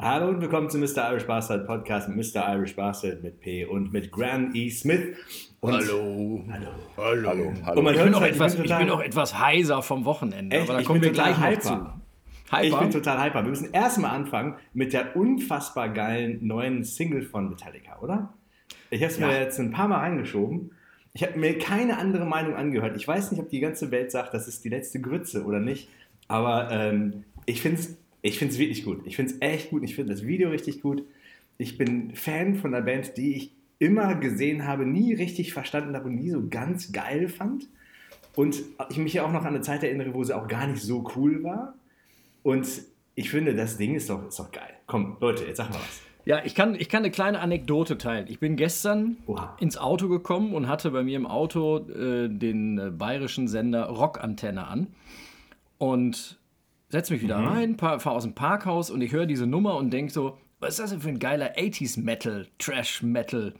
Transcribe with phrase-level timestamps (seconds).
[0.00, 1.10] Hallo und willkommen zu Mr.
[1.10, 2.54] Irish Bastard Podcast mit Mr.
[2.54, 4.70] Irish Bastard mit P und mit Graham E.
[4.70, 5.16] Smith.
[5.58, 6.44] Und hallo.
[6.48, 6.68] Hallo.
[6.96, 7.28] Hallo.
[7.28, 7.52] hallo.
[7.66, 7.90] hallo.
[7.90, 10.70] Ich, bin auch halt, etwas, ich, bin, ich bin auch etwas heiser vom Wochenende, Echt?
[10.70, 11.60] aber da kommen wir gleich hyper.
[11.60, 11.72] zu.
[11.72, 12.62] Hyper?
[12.62, 13.42] Ich bin total hyper.
[13.42, 18.32] Wir müssen erstmal anfangen mit der unfassbar geilen neuen Single von Metallica, oder?
[18.90, 19.26] Ich habe es ja.
[19.26, 20.70] mir jetzt ein paar Mal reingeschoben.
[21.12, 22.96] Ich habe mir keine andere Meinung angehört.
[22.96, 25.88] Ich weiß nicht, ob die ganze Welt sagt, das ist die letzte Grütze oder nicht.
[26.28, 29.02] Aber ähm, ich finde es ich find's wirklich gut.
[29.04, 29.82] Ich finde es echt gut.
[29.84, 31.04] Ich finde das Video richtig gut.
[31.56, 36.08] Ich bin Fan von einer Band, die ich immer gesehen habe, nie richtig verstanden habe
[36.08, 37.68] und nie so ganz geil fand.
[38.34, 40.82] Und ich mich ja auch noch an eine Zeit erinnere, wo sie auch gar nicht
[40.82, 41.74] so cool war.
[42.42, 42.68] Und
[43.14, 44.74] ich finde, das Ding ist doch, ist doch geil.
[44.86, 46.02] Komm, Leute, jetzt sag mal was.
[46.24, 48.26] Ja, ich kann, ich kann eine kleine Anekdote teilen.
[48.28, 49.56] Ich bin gestern Oha.
[49.60, 54.66] ins Auto gekommen und hatte bei mir im Auto äh, den äh, bayerischen Sender Rockantenne
[54.66, 54.88] an
[55.78, 56.37] und
[56.88, 57.46] setze mich wieder mhm.
[57.46, 60.80] rein, fahre aus dem Parkhaus und ich höre diese Nummer und denke so, was ist
[60.80, 63.54] das denn für ein geiler 80s Metal, Trash Metal?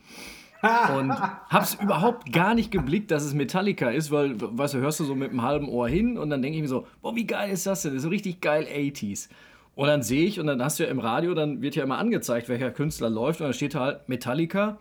[0.61, 1.11] und
[1.49, 5.15] hab's überhaupt gar nicht geblickt, dass es Metallica ist, weil, weißt du, hörst du so
[5.15, 7.65] mit einem halben Ohr hin und dann denke ich mir so, boah, wie geil ist
[7.65, 7.91] das denn?
[7.91, 9.29] Das ist so richtig geil 80s.
[9.75, 11.97] Und dann sehe ich, und dann hast du ja im Radio, dann wird ja immer
[11.97, 13.39] angezeigt, welcher Künstler läuft.
[13.39, 14.77] Und dann steht halt Metallica,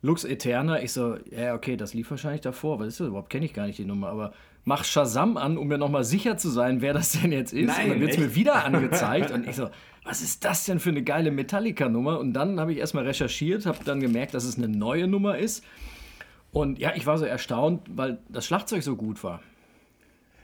[0.00, 0.82] Lux Eterna.
[0.82, 2.78] Ich so, ja, okay, das lief wahrscheinlich davor.
[2.78, 3.28] Was ist das überhaupt?
[3.28, 4.08] Kenne ich gar nicht die Nummer.
[4.08, 4.32] Aber
[4.70, 7.66] mach Shazam an, um mir nochmal sicher zu sein, wer das denn jetzt ist.
[7.66, 9.32] Nein, und dann wird es mir wieder angezeigt.
[9.32, 9.68] und ich so,
[10.04, 12.20] was ist das denn für eine geile Metallica-Nummer?
[12.20, 15.64] Und dann habe ich erstmal recherchiert, habe dann gemerkt, dass es eine neue Nummer ist.
[16.52, 19.42] Und ja, ich war so erstaunt, weil das Schlagzeug so gut war.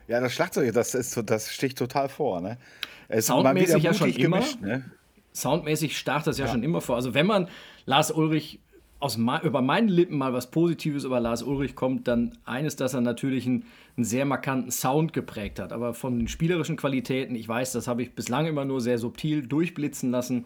[0.08, 2.40] Ja, das Schlagzeug, das, ist, das sticht total vor.
[2.40, 2.58] Ne?
[3.06, 4.42] Es Soundmäßig ja schon immer.
[4.60, 4.90] ne?
[5.32, 6.96] Soundmäßig stach das ja, ja, schon immer vor.
[6.96, 7.48] Also wenn man
[7.84, 8.58] Lars Ulrich
[9.06, 13.00] aus über meinen Lippen mal was Positives über Lars Ulrich kommt, dann eines, dass er
[13.00, 13.64] natürlich einen,
[13.96, 15.72] einen, sehr markanten Sound geprägt hat.
[15.72, 19.46] Aber von den spielerischen Qualitäten, ich weiß, das habe ich bislang immer nur sehr subtil
[19.46, 20.44] durchblitzen lassen,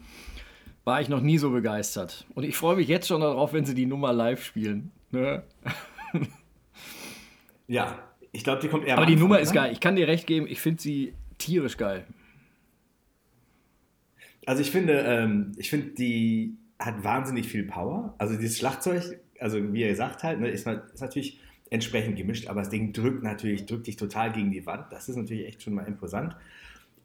[0.84, 2.26] war ich noch nie so begeistert.
[2.34, 4.92] Und ich freue mich jetzt schon darauf, wenn sie die Nummer live spielen.
[5.10, 5.42] Ne?
[7.70, 8.02] Ja,
[8.32, 8.96] ich glaube, die kommt eher.
[8.96, 9.72] Aber die Nummer ist geil.
[9.72, 12.04] Ich kann dir recht geben, ich finde sie tierisch geil.
[14.44, 18.14] Also ich finde, ähm, ich finde, die hat wahnsinnig viel Power.
[18.18, 22.92] Also dieses Schlagzeug, also wie ihr sagt halt, ist, natürlich entsprechend gemischt, aber das Ding
[22.92, 24.86] drückt natürlich, drückt dich total gegen die Wand.
[24.90, 26.34] Das ist natürlich echt schon mal imposant.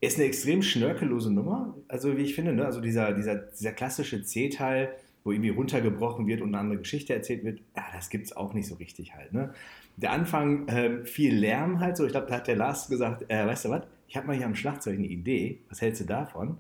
[0.02, 2.66] Ist eine extrem schnörkellose Nummer, also wie ich finde, ne?
[2.66, 4.94] also dieser, dieser, dieser klassische C-Teil,
[5.24, 8.54] wo irgendwie runtergebrochen wird und eine andere Geschichte erzählt wird, ja, das gibt es auch
[8.54, 9.34] nicht so richtig halt.
[9.34, 9.54] Ne?
[9.98, 13.46] Der Anfang, äh, viel Lärm halt so, ich glaube, da hat der Lars gesagt, äh,
[13.46, 16.58] weißt du was, ich habe mal hier am Schlagzeug eine Idee, was hältst du davon?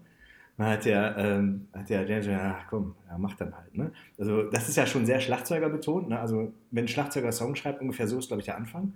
[0.57, 3.75] Dann hat der, ähm, hat gesagt, ach komm, ja, mach dann halt.
[3.75, 3.91] Ne?
[4.17, 6.09] Also das ist ja schon sehr Schlagzeuger betont.
[6.09, 6.19] Ne?
[6.19, 8.93] Also wenn ein Schlagzeuger Song schreibt, ungefähr so ist, glaube ich, der Anfang.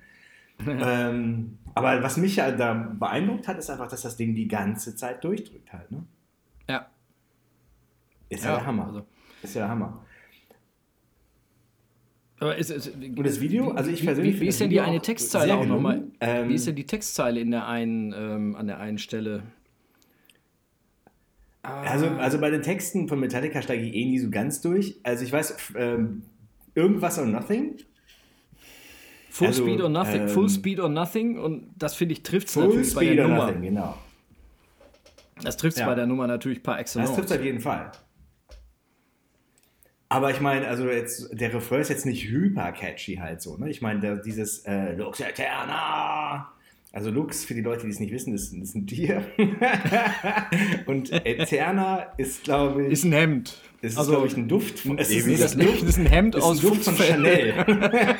[0.68, 4.96] ähm, aber was mich ja da beeindruckt hat, ist einfach, dass das Ding die ganze
[4.96, 5.92] Zeit durchdrückt halt.
[5.92, 6.04] Ne?
[6.70, 6.88] Ja.
[8.30, 8.88] Ist ja, ja der Hammer.
[8.88, 9.06] Also.
[9.42, 10.06] Ist ja der Hammer.
[12.40, 14.36] Aber ist, ist, und das Video, also ich persönlich.
[14.36, 16.04] Wie, wie ist denn die eine Textzeile auch nochmal?
[16.22, 19.44] Ähm, wie ist denn die Textzeile in der einen, ähm, an der einen Stelle?
[21.62, 25.00] Also, also bei den Texten von Metallica steige ich eh nie so ganz durch.
[25.04, 26.24] Also ich weiß, ähm,
[26.74, 27.76] irgendwas or nothing.
[29.30, 32.48] Full also, Speed or Nothing, ähm, Full Speed or Nothing und das finde ich trifft
[32.48, 33.46] es natürlich bei der Nummer.
[33.48, 33.98] Nothing, genau.
[35.44, 35.88] Das trifft es ja.
[35.88, 37.10] bei der Nummer natürlich par excellence.
[37.12, 37.92] Das trifft es auf jeden Fall.
[40.10, 43.70] Aber ich meine, also jetzt, der Refrain ist jetzt nicht hyper catchy halt so, ne?
[43.70, 46.52] Ich meine, dieses äh, Lux Eterna
[46.92, 49.24] also Lux, für die Leute, die es nicht wissen, ist, ist ein Tier.
[50.88, 52.94] und Eterna ist, glaube ich...
[52.94, 53.62] Ist ein Hemd.
[53.82, 54.80] Ist, also, glaube ich, ein Duft.
[54.80, 57.54] Von, es ist, ist, das Duft, ist ein Hemd ist aus ein Duft von Chanel.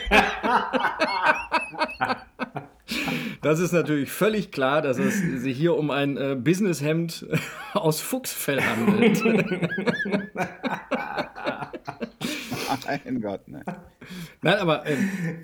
[3.42, 7.26] Das ist natürlich völlig klar, dass es sich hier um ein äh, Businesshemd
[7.74, 9.24] aus Fuchsfell handelt.
[13.06, 13.62] Mein Gott, ne?
[14.42, 14.96] Nein, aber äh,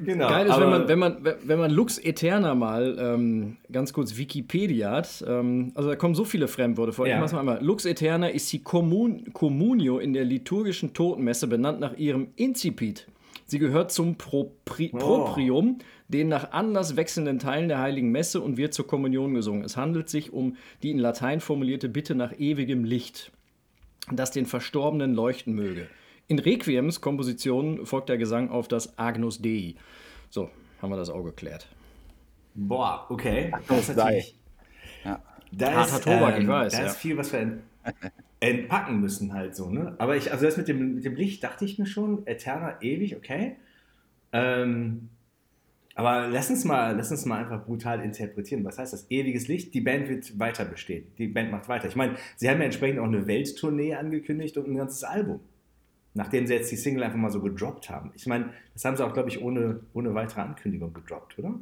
[0.03, 3.93] genau, geil ist, aber wenn, man, wenn, man, wenn man Lux Eterna mal ähm, ganz
[3.93, 7.07] kurz Wikipedia hat, ähm, also da kommen so viele Fremdworte vor.
[7.07, 7.15] Ja.
[7.15, 7.63] Ich mach's mal einmal.
[7.63, 13.07] Lux Eterna ist die Commun Communio in der liturgischen Totenmesse, benannt nach ihrem Incipit.
[13.45, 14.97] Sie gehört zum Propri oh.
[14.97, 15.77] Proprium,
[16.07, 19.63] den nach anders wechselnden Teilen der Heiligen Messe und wird zur Kommunion gesungen.
[19.63, 23.31] Es handelt sich um die in Latein formulierte Bitte nach ewigem Licht,
[24.11, 25.87] das den Verstorbenen leuchten möge.
[26.27, 29.75] In Requiems Kompositionen folgt der Gesang auf das Agnus Dei.
[30.29, 30.49] So,
[30.81, 31.67] haben wir das auch geklärt.
[32.55, 33.51] Boah, okay.
[33.67, 34.35] Das ist natürlich.
[35.03, 35.21] Ja.
[35.51, 36.73] Da Harter ist, Tobak, ähm, ich weiß.
[36.73, 36.85] Da ja.
[36.87, 37.59] ist viel, was wir
[38.39, 39.95] entpacken müssen, halt so, ne?
[39.99, 43.15] Aber ich, also das mit dem, mit dem Licht dachte ich mir schon, Eterna ewig,
[43.15, 43.57] okay.
[44.33, 45.09] Ähm,
[45.97, 48.65] Aber lass uns, mal, lass uns mal einfach brutal interpretieren.
[48.65, 49.09] Was heißt das?
[49.09, 51.05] Ewiges Licht, die Band wird weiter bestehen.
[51.17, 51.87] Die Band macht weiter.
[51.87, 55.39] Ich meine, sie haben ja entsprechend auch eine Welttournee angekündigt und ein ganzes Album.
[56.15, 58.11] Nachdem sie jetzt die Single einfach mal so gedroppt haben.
[58.15, 61.53] Ich meine, das haben sie auch, glaube ich, ohne, ohne weitere Ankündigung gedroppt, oder?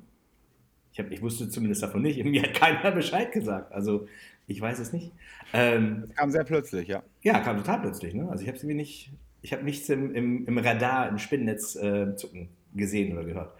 [0.91, 2.23] Ich, hab, ich wusste zumindest davon nicht.
[2.23, 3.73] Mir hat keiner Bescheid gesagt.
[3.73, 4.07] Also,
[4.45, 5.11] ich weiß es nicht.
[5.53, 7.01] Ähm, das kam sehr plötzlich, ja.
[7.23, 8.13] Ja, kam total plötzlich.
[8.13, 8.29] Ne?
[8.29, 9.11] Also, ich habe irgendwie nicht,
[9.41, 13.55] ich habe nichts im, im, im, Radar, im Spinnennetz äh, zucken gesehen oder gehört.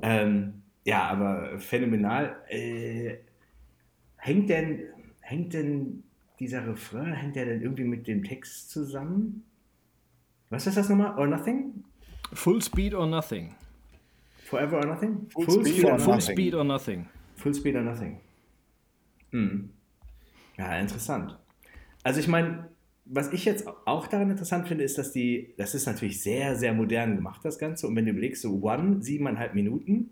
[0.00, 2.36] Ähm, ja, aber phänomenal.
[2.48, 3.16] Äh,
[4.16, 4.84] hängt, denn,
[5.22, 6.04] hängt denn
[6.38, 9.44] dieser Refrain, hängt der denn irgendwie mit dem Text zusammen?
[10.50, 11.16] Was ist das nochmal?
[11.16, 11.84] Or Nothing?
[12.32, 13.54] Full Speed or Nothing.
[14.44, 15.28] Forever or Nothing?
[15.30, 16.36] Full, full speed, or full nothing.
[16.36, 17.08] speed or Nothing.
[17.36, 18.20] Full Speed or Nothing.
[19.30, 19.70] Hm.
[20.58, 21.38] Ja, interessant.
[22.02, 22.68] Also ich meine,
[23.04, 26.72] was ich jetzt auch daran interessant finde, ist, dass die, das ist natürlich sehr, sehr
[26.72, 27.86] modern gemacht, das Ganze.
[27.86, 30.10] Und wenn du überlegst, so One, siebeneinhalb Minuten,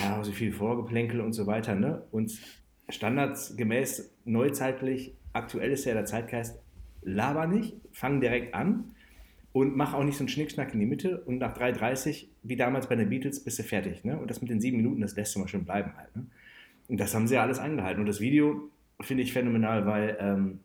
[0.00, 2.02] ja, so viel Vorgeplänkel und so weiter, ne?
[2.10, 2.38] Und
[2.88, 6.58] standardsgemäß, neuzeitlich, aktuell ist ja der Zeitgeist,
[7.02, 8.96] laber nicht, fang direkt an
[9.52, 12.88] und mach auch nicht so einen Schnickschnack in die Mitte und nach 3,30, wie damals
[12.88, 14.18] bei den Beatles, bist du fertig, ne?
[14.18, 16.26] Und das mit den sieben Minuten, das lässt du mal schön bleiben halt, ne?
[16.88, 18.00] Und das haben sie ja alles eingehalten.
[18.00, 18.68] Und das Video
[19.00, 20.60] finde ich phänomenal, weil ähm,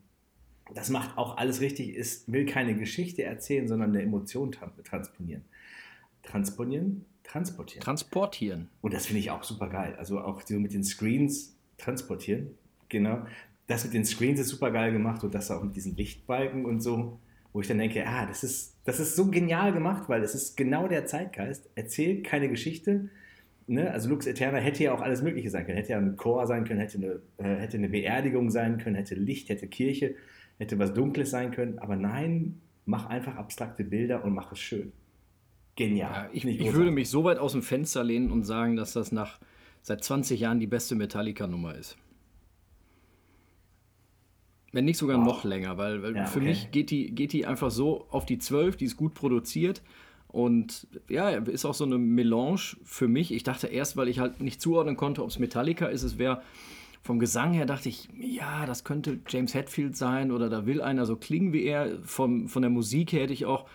[0.74, 5.44] das macht auch alles richtig, ist, will keine Geschichte erzählen, sondern eine Emotion transponieren.
[6.24, 7.06] Transponieren?
[7.24, 7.84] Transportieren.
[7.84, 8.70] Transportieren.
[8.82, 9.96] Und das finde ich auch super geil.
[9.98, 12.50] Also auch so mit den Screens transportieren.
[12.90, 13.26] Genau.
[13.68, 16.82] Das mit den Screens ist super geil gemacht und das auch mit diesen Lichtbalken und
[16.82, 17.20] so,
[17.56, 20.58] wo ich dann denke, ah, das ist, das ist so genial gemacht, weil es ist
[20.58, 21.70] genau der Zeitgeist.
[21.76, 23.10] Erzählt keine Geschichte.
[23.66, 23.90] Ne?
[23.90, 25.78] Also Lux Eterna hätte ja auch alles Mögliche sein können.
[25.78, 29.16] Hätte ja ein Chor sein können, hätte eine, äh, hätte eine Beerdigung sein können, hätte
[29.16, 30.16] Licht, hätte Kirche
[30.58, 34.92] hätte was Dunkles sein können, aber nein, mach einfach abstrakte Bilder und mach es schön.
[35.76, 36.12] Genial.
[36.12, 39.12] Ja, ich, ich würde mich so weit aus dem Fenster lehnen und sagen, dass das
[39.12, 39.40] nach
[39.82, 41.98] seit 20 Jahren die beste Metallica-Nummer ist.
[44.76, 45.26] Wenn nicht sogar wow.
[45.26, 46.50] noch länger, weil, weil ja, für okay.
[46.50, 49.82] mich geht die, geht die einfach so auf die 12, die ist gut produziert.
[50.28, 53.34] Und ja, ist auch so eine Melange für mich.
[53.34, 56.42] Ich dachte erst, weil ich halt nicht zuordnen konnte, ob es Metallica ist, es wäre
[57.06, 61.06] vom Gesang her dachte ich, ja, das könnte James Hetfield sein oder da will einer
[61.06, 62.00] so klingen wie er.
[62.02, 63.66] Vom, von der Musik her hätte ich auch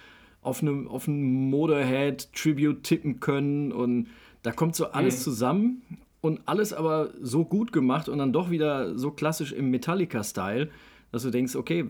[0.42, 4.08] auf einen auf Motorhead-Tribute tippen können und
[4.42, 5.22] da kommt so alles mhm.
[5.22, 5.82] zusammen
[6.20, 10.68] und alles aber so gut gemacht und dann doch wieder so klassisch im Metallica-Style,
[11.12, 11.86] dass du denkst, okay,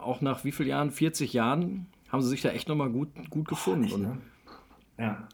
[0.00, 3.48] auch nach wie vielen Jahren, 40 Jahren, haben sie sich da echt nochmal gut, gut
[3.48, 3.84] gefunden.
[3.84, 4.18] Oh, echt, ne?
[4.98, 5.28] Ja.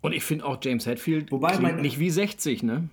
[0.00, 2.88] Und ich finde auch James Hetfield Wobei mein, nicht wie 60, ne?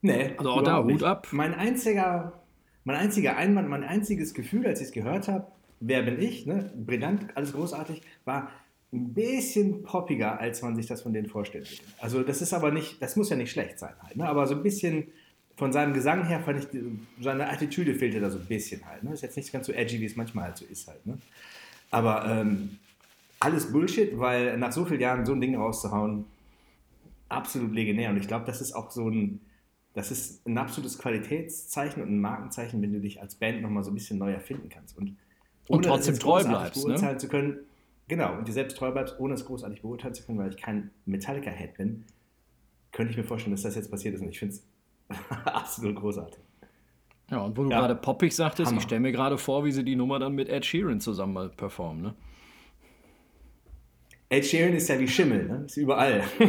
[0.00, 0.34] Nee.
[0.36, 1.28] Also auch da, Hut ab.
[1.30, 2.40] Mein einziger,
[2.84, 5.46] mein einziger Einwand, mein einziges Gefühl, als ich es gehört habe,
[5.80, 6.72] wer bin ich, ne?
[6.76, 8.50] brillant, alles großartig, war
[8.92, 11.80] ein bisschen poppiger, als man sich das von denen vorstellt.
[11.98, 14.28] Also das ist aber nicht, das muss ja nicht schlecht sein halt, ne?
[14.28, 15.08] aber so ein bisschen
[15.56, 16.82] von seinem Gesang her fand ich,
[17.20, 19.02] seine Attitüde fehlte da so ein bisschen halt.
[19.04, 19.12] Ne?
[19.12, 21.04] Ist jetzt nicht ganz so edgy, wie es manchmal halt so ist halt.
[21.06, 21.18] Ne?
[21.90, 22.78] Aber ähm,
[23.38, 26.24] alles Bullshit, weil nach so vielen Jahren so ein Ding rauszuhauen,
[27.28, 28.10] absolut legendär.
[28.10, 29.40] Und ich glaube, das ist auch so ein,
[29.94, 33.90] das ist ein absolutes Qualitätszeichen und ein Markenzeichen, wenn du dich als Band nochmal so
[33.90, 34.96] ein bisschen neu erfinden kannst.
[34.96, 35.16] Und,
[35.68, 36.78] und trotzdem treu bleibst.
[36.78, 36.94] Ne?
[36.94, 37.18] Beurteilen ne?
[37.18, 37.58] zu können,
[38.08, 40.90] genau, und dir selbst treu bleibst, ohne es großartig beurteilen zu können, weil ich kein
[41.04, 42.04] Metallica-Head bin,
[42.92, 44.22] könnte ich mir vorstellen, dass das jetzt passiert ist.
[44.22, 44.62] Und ich finde es
[45.44, 46.40] absolut großartig.
[47.30, 47.80] Ja, und wo du ja.
[47.80, 48.78] gerade poppig sagtest, Hammer.
[48.78, 51.48] ich stelle mir gerade vor, wie sie die Nummer dann mit Ed Sheeran zusammen mal
[51.48, 52.14] performen, ne?
[54.28, 55.62] Ed Sheeran ist ja wie Schimmel, ne?
[55.66, 56.24] ist überall.
[56.38, 56.46] ja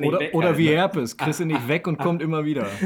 [0.00, 0.76] oder, weg, oder halt, wie ne?
[0.76, 2.66] Herpes, kriegst du nicht weg und kommt immer wieder.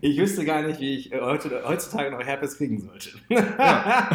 [0.00, 3.10] ich wüsste gar nicht, wie ich äh, heutzutage noch Herpes kriegen sollte.
[3.28, 4.08] ja,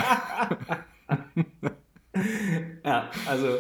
[2.84, 3.60] ja also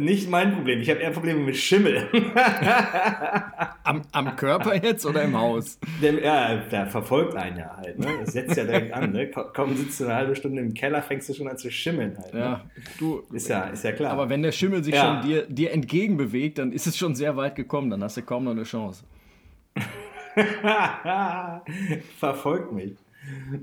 [0.00, 0.80] nicht mein Problem.
[0.80, 2.08] Ich habe eher Probleme mit Schimmel.
[3.84, 5.78] am, am, Körper jetzt oder im Haus?
[6.02, 7.98] Der, ja, der verfolgt einen ja halt.
[7.98, 8.06] Ne?
[8.20, 9.12] Das setzt ja direkt an.
[9.12, 9.30] Ne?
[9.30, 12.34] Komm, sitzt du eine halbe Stunde im Keller, fängst du schon an zu schimmeln halt.
[12.34, 12.40] Ne?
[12.40, 12.64] Ja,
[12.98, 14.12] du, ist, ja, ist ja klar.
[14.12, 15.20] Aber wenn der Schimmel sich ja.
[15.20, 17.90] schon dir, dir entgegenbewegt, dann ist es schon sehr weit gekommen.
[17.90, 19.04] Dann hast du kaum noch eine Chance.
[22.18, 22.96] Verfolgt mich.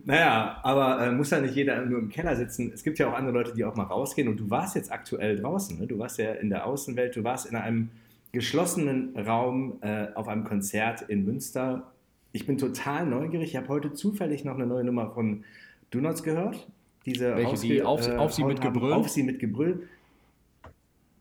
[0.06, 2.72] Naja, aber äh, muss ja nicht jeder nur im Keller sitzen.
[2.74, 4.28] Es gibt ja auch andere Leute, die auch mal rausgehen.
[4.28, 5.80] Und du warst jetzt aktuell draußen.
[5.80, 5.88] Ne?
[5.88, 7.16] Du warst ja in der Außenwelt.
[7.16, 7.90] Du warst in einem
[8.32, 11.92] geschlossenen Raum äh, auf einem Konzert in Münster.
[12.34, 13.50] Ich bin total neugierig.
[13.50, 15.44] Ich habe heute zufällig noch eine neue Nummer von
[15.90, 16.68] Donuts gehört.
[17.06, 18.94] Diese Welche, die auf, äh, auf sie mit Gebrüll?
[18.94, 19.88] Auf sie mit Gebrüll.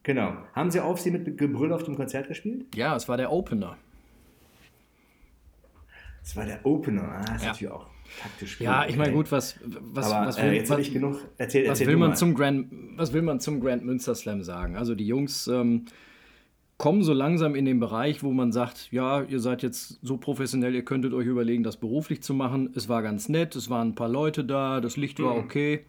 [0.03, 0.35] Genau.
[0.55, 2.67] Haben sie auf sie mit Gebrüll auf dem Konzert gespielt?
[2.75, 3.77] Ja, es war der Opener.
[6.27, 7.05] Das war der Opener.
[7.05, 7.49] Ah, das ist ja.
[7.51, 7.87] natürlich auch
[8.21, 8.61] taktisch.
[8.61, 11.21] Ja, ich meine, gut, was, was, Aber, was äh, will, jetzt was, ich genug.
[11.39, 12.17] Erzähl, was erzähl will du man mal.
[12.17, 12.67] zum Grand,
[12.97, 14.77] was will man zum Grand Münster Slam sagen?
[14.77, 15.85] Also die Jungs ähm,
[16.79, 20.75] kommen so langsam in den Bereich, wo man sagt, ja, ihr seid jetzt so professionell,
[20.75, 22.71] ihr könntet euch überlegen, das beruflich zu machen.
[22.75, 25.41] Es war ganz nett, es waren ein paar Leute da, das Licht war Mhm.
[25.45, 25.85] okay,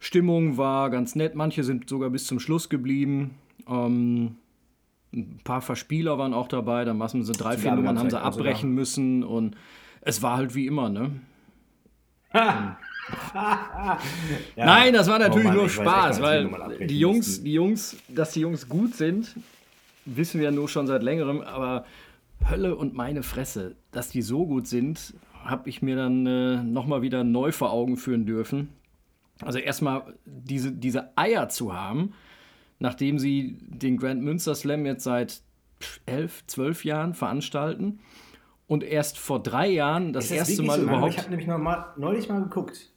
[0.00, 3.38] Stimmung war ganz nett, manche sind sogar bis zum Schluss geblieben.
[3.66, 4.36] Ähm,
[5.12, 8.38] ein paar Verspieler waren auch dabei, dann machen sie drei, vier Nummern, haben sie also
[8.40, 9.56] abbrechen müssen und
[10.00, 11.10] es war halt wie immer, ne?
[14.56, 14.66] Ja.
[14.66, 17.96] Nein, das war natürlich Oh Mann, nur weiß Spaß, wie weil die Jungs, die Jungs,
[18.08, 19.34] dass die Jungs gut sind,
[20.04, 21.84] wissen wir ja nur schon seit längerem, aber
[22.48, 25.14] Hölle und meine Fresse, dass die so gut sind,
[25.44, 28.68] habe ich mir dann äh, nochmal wieder neu vor Augen führen dürfen.
[29.40, 32.14] Also erstmal diese, diese Eier zu haben,
[32.82, 35.40] nachdem sie den Grand Münster Slam jetzt seit
[36.04, 38.00] elf, zwölf Jahren veranstalten
[38.66, 41.12] und erst vor drei Jahren das, das erste Mal so überhaupt.
[41.12, 42.90] Ich habe nämlich noch mal, neulich mal geguckt.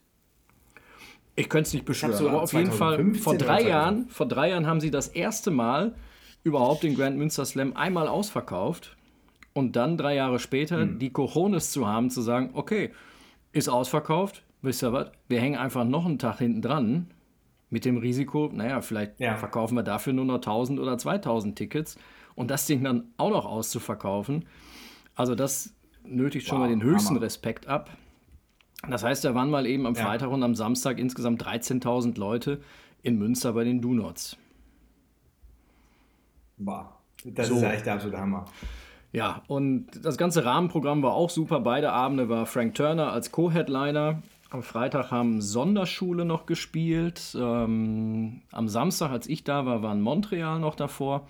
[1.36, 3.70] Ich könnte es nicht beschwören, so aber auf jeden Fall 2015 vor drei 2000.
[3.70, 5.94] Jahren, vor drei Jahren haben sie das erste Mal
[6.44, 8.98] überhaupt den Grand Münster Slam einmal ausverkauft
[9.54, 10.98] und dann drei Jahre später Hm.
[10.98, 12.92] die Cojones zu haben, zu sagen, okay,
[13.51, 17.08] ist ausverkauft, wisst ihr was, wir hängen einfach noch einen Tag hinten dran
[17.75, 19.36] mit dem Risiko, naja, vielleicht Ja.
[19.36, 21.98] verkaufen wir dafür nur noch 1000 oder 2000 Tickets
[22.34, 24.46] und das Ding dann auch noch auszuverkaufen.
[25.13, 25.74] Also das
[26.05, 27.22] nötigt schon Wow, mal den höchsten Hammer.
[27.25, 27.89] Respekt ab.
[28.89, 30.05] Das heißt, da waren mal eben am Ja.
[30.05, 32.62] Freitag und am Samstag insgesamt 13.000 Leute
[33.03, 34.38] in Münster bei den Donuts.
[36.58, 37.55] Boah, das So.
[37.55, 38.46] ist ja echt der absolute Hammer.
[39.12, 41.60] Ja, und das ganze Rahmenprogramm war auch super.
[41.60, 44.22] Beide Abende war Frank Turner als Co-Headliner.
[44.49, 47.35] Am Freitag haben Sonderschule noch gespielt.
[47.39, 51.27] Ähm, am Samstag, als ich da war, waren Montreal noch davor.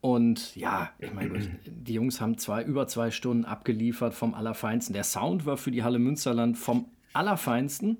[0.00, 4.92] Und ja, ich meine, die Jungs haben zwei, über zwei Stunden abgeliefert vom Allerfeinsten.
[4.92, 7.98] Der Sound war für die Halle Münsterland vom Allerfeinsten.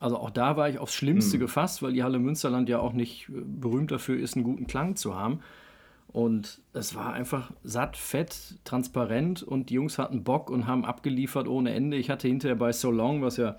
[0.00, 3.28] Also auch da war ich aufs Schlimmste gefasst, weil die Halle Münsterland ja auch nicht
[3.28, 5.40] äh, berühmt dafür ist, einen guten Klang zu haben.
[6.12, 11.48] Und es war einfach satt, fett, transparent und die Jungs hatten Bock und haben abgeliefert
[11.48, 11.96] ohne Ende.
[11.96, 13.56] Ich hatte hinterher bei So Long, was ja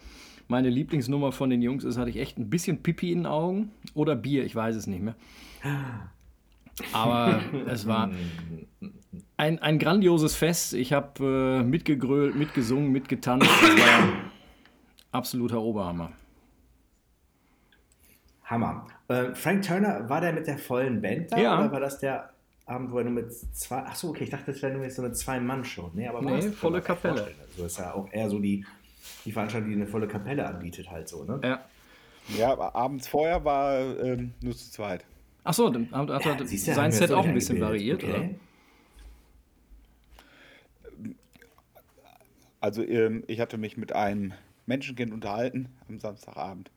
[0.48, 3.72] meine Lieblingsnummer von den Jungs ist, hatte ich echt ein bisschen Pipi in den Augen
[3.95, 5.15] oder Bier, ich weiß es nicht mehr.
[6.91, 8.12] Aber es war
[9.38, 10.74] ein, ein grandioses Fest.
[10.74, 13.50] Ich habe äh, mitgegrölt, mitgesungen, mitgetanzt.
[13.50, 14.10] Es war
[15.12, 16.12] absoluter Oberhammer.
[18.45, 18.86] Hammer.
[19.07, 21.38] Äh, Frank Turner, war der mit der vollen Band da?
[21.38, 21.60] Ja.
[21.60, 22.33] Oder war das der
[22.74, 23.80] Abend, wo er nur mit zwei.
[23.80, 25.92] Achso, okay, ich dachte, das wäre nur jetzt so eine Zwei-Mann-Show.
[25.94, 27.32] Nee, aber Nee, volle Kapelle.
[27.51, 28.65] Also ist ja auch eher so die,
[29.25, 31.39] die Veranstaltung, die eine volle Kapelle anbietet, halt so, ne?
[31.44, 31.65] Ja.
[32.38, 35.06] Ja, aber abends vorher war ähm, nur zu zweit.
[35.44, 38.15] Achso, dann hat, hat Ja, er haben sein Set so auch ein bisschen variiert, oder?
[38.15, 38.36] Okay.
[42.62, 44.32] Also ähm, ich hatte mich mit einem
[44.68, 46.72] Menschenkind unterhalten am Samstagabend,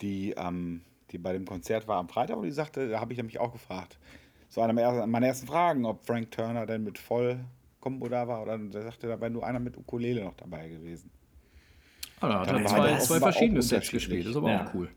[0.00, 0.80] die, ähm,
[1.10, 3.52] die bei dem Konzert war am Freitag und die sagte, da habe ich nämlich auch
[3.52, 3.98] gefragt.
[4.54, 8.42] Das war eine meiner- ersten Fragen, ob Frank Turner denn mit Vollkombo da war.
[8.42, 11.10] Oder da sagte, da wäre nur einer mit Ukulele noch dabei gewesen.
[12.20, 14.24] Ah, da hat er zwei, zwei verschiedene Sets gespielt.
[14.26, 14.64] Das ist aber Ja.
[14.64, 14.88] auch cool.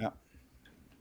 [0.00, 0.12] Ja.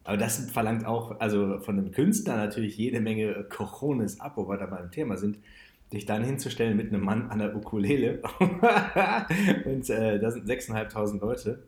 [0.04, 4.58] Aber das verlangt auch, also von einem Künstler natürlich jede Menge Cojones ab, wo wir
[4.58, 5.40] da beim Thema sind,
[5.92, 8.22] dich dann hinzustellen mit einem Mann an der Ukulele.
[9.66, 11.64] und äh, da sind 6.500 Leute.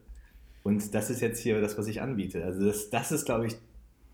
[0.61, 2.43] Und das ist jetzt hier das, was ich anbiete.
[2.45, 3.55] Also das, das ist, glaube ich,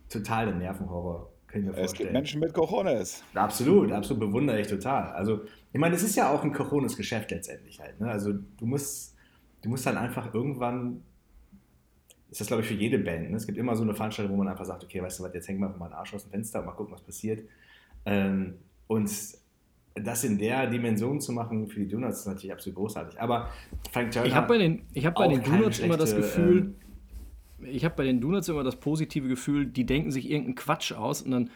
[0.08, 1.33] total der Nervenhorror.
[1.54, 2.12] Kann ich mir Es gibt.
[2.12, 3.24] Menschen mit Cojones.
[3.36, 5.12] Absolut, absolut bewundere ich total.
[5.12, 5.42] Also,
[5.72, 8.00] ich meine, es ist ja auch ein Cojones Geschäft letztendlich halt.
[8.00, 8.10] Ne?
[8.10, 9.16] Also, du musst,
[9.62, 11.04] du musst dann einfach irgendwann,
[12.32, 13.38] ist das glaube ich für jede Band, ne?
[13.38, 15.48] es gibt immer so eine Veranstaltung, wo man einfach sagt, okay, weißt du was, jetzt
[15.48, 17.48] hängen wir einfach mal den Arsch aus dem Fenster und mal gucken, was passiert.
[18.06, 18.56] Ähm,
[18.88, 19.12] und
[19.94, 23.22] das in der Dimension zu machen für die Donuts ist natürlich absolut großartig.
[23.22, 23.50] Aber
[23.92, 26.76] Frank Turner, Ich habe bei den, ich hab bei den Donuts immer das Gefühl, ähm,
[27.62, 31.22] ich habe bei den Donuts immer das positive Gefühl, die denken sich irgendeinen Quatsch aus
[31.22, 31.50] und dann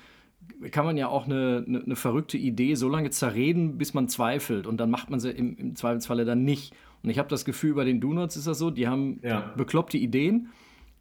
[0.72, 4.66] kann man ja auch eine, eine, eine verrückte Idee so lange zerreden, bis man zweifelt
[4.68, 6.74] und dann macht man sie im, im Zweifelsfalle dann nicht.
[7.04, 9.54] Und ich habe das Gefühl, bei den Donuts ist das so, die haben Ja.
[9.58, 10.50] bekloppte Ideen,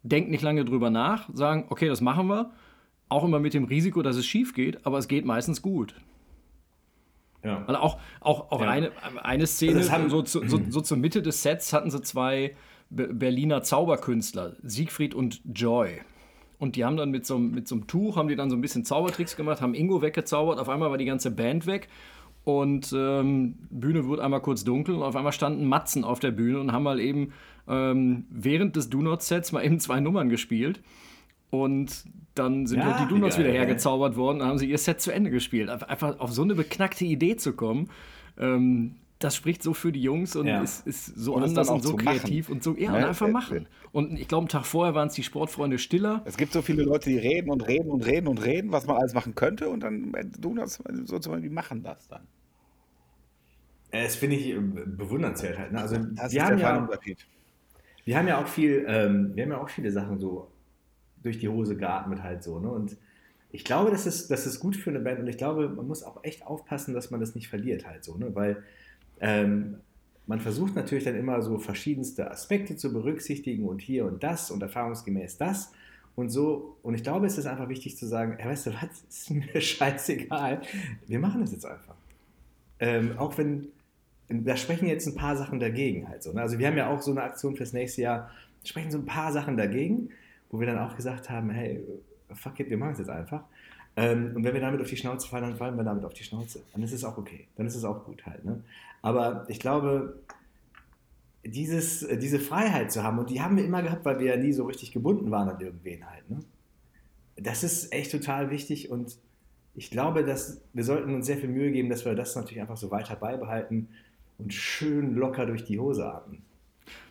[0.03, 2.51] denken nicht lange drüber nach, sagen, okay, das machen wir,
[3.09, 5.95] auch immer mit dem Risiko, dass es schief geht, aber es geht meistens gut.
[7.43, 7.63] ja.
[7.67, 8.69] Also auch, auch, auch Ja.
[8.69, 8.91] eine,
[9.23, 12.55] eine Szene, Also haben- so, so, so zur Mitte des Sets hatten sie zwei
[12.89, 16.01] Be- Berliner Zauberkünstler, Siegfried und Joy.
[16.59, 18.55] Und die haben dann mit so, einem- mit so einem Tuch, haben die dann so
[18.55, 21.87] ein bisschen Zaubertricks gemacht, haben Ingo weggezaubert, auf einmal war die ganze Band weg
[22.43, 26.59] und ähm, Bühne wurde einmal kurz dunkel und auf einmal standen Matzen auf der Bühne
[26.59, 27.33] und haben mal eben
[27.67, 30.81] ähm, während des Do-Not-Sets mal eben zwei Nummern gespielt.
[31.49, 32.03] Und
[32.35, 35.11] dann sind Ja, halt die Donuts wieder hergezaubert worden und haben sie ihr Set zu
[35.11, 35.69] Ende gespielt.
[35.69, 37.89] Einfach auf so eine beknackte Idee zu kommen,
[38.39, 40.61] Ähm, das spricht so für die Jungs und ja.
[40.61, 42.55] ist, ist, so und anders und so kreativ machen.
[42.55, 42.97] und so ja, ne?
[42.97, 43.67] und einfach machen.
[43.91, 46.21] Und ich glaube, einen Tag vorher waren es die Sportfreunde stiller.
[46.25, 48.97] Es gibt so viele Leute, die reden und reden und reden und reden, was man
[48.97, 52.27] alles machen könnte und dann du das sozusagen, die machen das dann.
[53.91, 55.71] Das finde ich äh, bewundernswert halt.
[55.71, 55.81] Ne?
[55.81, 56.87] Also das wir haben ja,
[58.05, 60.51] wir haben ja auch viel, ähm, wir haben ja auch viele Sachen so
[61.23, 62.59] durch die Hose geatmet halt so.
[62.59, 62.69] Ne?
[62.69, 62.97] Und
[63.49, 66.03] ich glaube, das ist, das ist gut für eine Band und ich glaube, man muss
[66.03, 68.35] auch echt aufpassen, dass man das nicht verliert halt so, ne?
[68.35, 68.63] Weil
[69.19, 69.77] ähm,
[70.27, 74.61] man versucht natürlich dann immer so verschiedenste Aspekte zu berücksichtigen und hier und das und
[74.61, 75.71] erfahrungsgemäß das
[76.15, 76.77] und so.
[76.83, 79.61] Und ich glaube, es ist einfach wichtig zu sagen, hey, weißt du was, ist mir
[79.61, 80.61] scheißegal,
[81.07, 81.95] wir machen das jetzt einfach.
[82.79, 83.69] Ähm, auch wenn,
[84.27, 86.33] da sprechen jetzt ein paar Sachen dagegen halt so.
[86.33, 86.41] Ne?
[86.41, 88.29] Also wir haben ja auch so eine Aktion fürs nächste Jahr,
[88.63, 90.09] sprechen so ein paar Sachen dagegen,
[90.49, 91.81] wo wir dann auch gesagt haben, hey,
[92.33, 93.45] fuck it, wir machen es jetzt einfach.
[93.97, 96.23] Ähm, und wenn wir damit auf die Schnauze fallen, dann fallen wir damit auf die
[96.23, 96.61] Schnauze.
[96.71, 97.47] Dann ist es auch okay.
[97.57, 98.45] Dann ist es auch gut halt.
[98.45, 98.63] Ne?
[99.01, 100.19] Aber ich glaube,
[101.43, 104.37] dieses, äh, diese Freiheit zu haben, und die haben wir immer gehabt, weil wir ja
[104.37, 106.29] nie so richtig gebunden waren an irgendwen halt.
[106.29, 106.39] Ne?
[107.37, 109.17] Das ist echt total wichtig und
[109.73, 112.77] ich glaube, dass wir sollten uns sehr viel Mühe geben, dass wir das natürlich einfach
[112.77, 113.89] so weiter beibehalten
[114.37, 116.41] und schön locker durch die Hose atmen.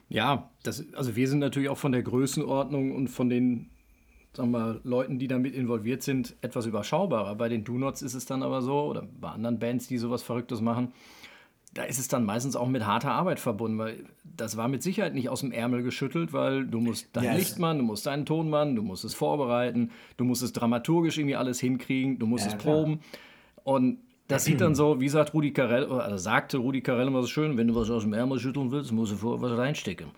[0.09, 3.71] Ja, das, also wir sind natürlich auch von der Größenordnung und von den
[4.37, 7.35] sagen wir, Leuten, die damit involviert sind, etwas überschaubarer.
[7.35, 10.61] Bei den Do-Nots ist es dann aber so, oder bei anderen Bands, die sowas Verrücktes
[10.61, 10.93] machen,
[11.77, 15.15] da ist es dann meistens auch mit harter Arbeit verbunden, weil das war mit Sicherheit
[15.15, 17.37] nicht aus dem Ärmel geschüttelt, weil du musst deinen yes.
[17.37, 21.61] Lichtmann, du musst deinen Tonmann, du musst es vorbereiten, du musst es dramaturgisch irgendwie alles
[21.61, 23.01] hinkriegen, du musst ja, es proben.
[23.63, 27.29] Und das sieht dann so, wie sagt Rudi Carell, oder sagte Rudi Carell immer so
[27.29, 30.09] schön, wenn du was aus dem Ärmel schütteln willst, musst du vorher was reinstecken.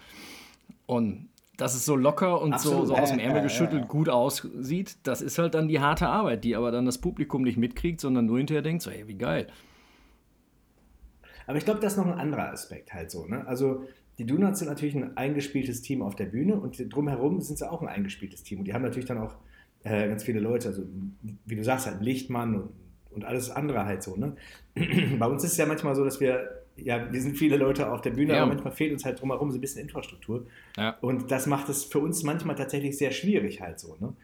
[0.86, 5.20] Und dass es so locker und so, so, aus dem Ärmel geschüttelt gut aussieht, das
[5.20, 8.38] ist halt dann die harte Arbeit, die aber dann das Publikum nicht mitkriegt, sondern nur
[8.38, 9.48] hinterher denkt, so, hey, wie geil.
[11.48, 13.26] Aber ich glaube, das ist noch ein anderer Aspekt halt so.
[13.26, 13.44] Ne?
[13.46, 13.84] Also
[14.18, 17.82] die Donuts sind natürlich ein eingespieltes Team auf der Bühne und drumherum sind sie auch
[17.82, 18.60] ein eingespieltes Team.
[18.60, 19.34] Und die haben natürlich dann auch
[19.82, 20.84] äh, ganz viele Leute, also
[21.44, 22.70] wie du sagst, halt Lichtmann und,
[23.10, 24.14] und alles andere halt so.
[24.14, 24.36] Ne?
[25.18, 28.00] Bei uns ist es ja manchmal so, dass wir, ja, wir sind viele Leute auf
[28.00, 28.42] der Bühne, ja.
[28.42, 30.46] aber manchmal fehlt uns halt drumherum so ein bisschen Infrastruktur.
[30.76, 30.96] Ja.
[31.00, 33.96] Und das macht es für uns manchmal tatsächlich sehr schwierig halt so.
[34.00, 34.14] Ne?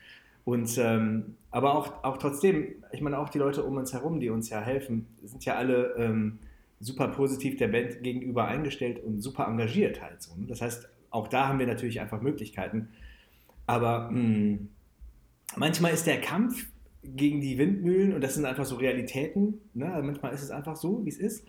[0.44, 4.28] Und ähm, aber auch, auch trotzdem, ich meine, auch die Leute um uns herum, die
[4.28, 6.38] uns ja helfen, sind ja alle ähm,
[6.81, 10.35] super positiv der Band gegenüber eingestellt und super engagiert halt so.
[10.37, 10.46] Ne?
[10.46, 12.88] Das heißt, auch da haben wir natürlich einfach Möglichkeiten.
[13.66, 14.68] Aber mh, hm,
[15.57, 16.66] manchmal ist der Kampf
[17.02, 19.92] gegen die Windmühlen, und das sind einfach so Realitäten, ne?
[19.92, 21.46] also manchmal ist es einfach so, wie es ist,